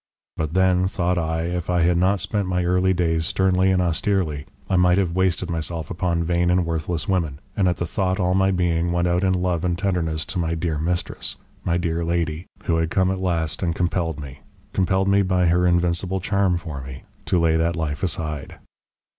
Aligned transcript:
But 0.35 0.55
then, 0.55 0.87
thought 0.87 1.19
I, 1.19 1.43
if 1.43 1.69
I 1.69 1.81
had 1.81 1.95
not 1.95 2.19
spent 2.19 2.47
my 2.47 2.65
early 2.65 2.91
days 2.91 3.27
sternly 3.27 3.69
and 3.69 3.83
austerely, 3.83 4.47
I 4.67 4.75
might 4.75 4.97
have 4.97 5.11
wasted 5.13 5.47
myself 5.51 5.91
upon 5.91 6.23
vain 6.23 6.49
and 6.49 6.65
worthless 6.65 7.07
women, 7.07 7.37
and 7.55 7.67
at 7.67 7.77
the 7.77 7.85
thought 7.85 8.19
all 8.19 8.33
my 8.33 8.49
being 8.49 8.91
went 8.91 9.07
out 9.07 9.23
in 9.23 9.31
love 9.31 9.63
and 9.63 9.77
tenderness 9.77 10.25
to 10.33 10.39
my 10.39 10.55
dear 10.55 10.79
mistress, 10.79 11.35
my 11.63 11.77
dear 11.77 12.03
lady, 12.03 12.47
who 12.63 12.77
had 12.77 12.89
come 12.89 13.11
at 13.11 13.19
last 13.21 13.61
and 13.61 13.75
compelled 13.75 14.19
me 14.19 14.39
compelled 14.73 15.07
me 15.07 15.21
by 15.21 15.45
her 15.45 15.67
invincible 15.67 16.19
charm 16.19 16.57
for 16.57 16.81
me 16.81 17.03
to 17.25 17.37
lay 17.37 17.55
that 17.55 17.75
life 17.75 18.01
aside. 18.01 18.55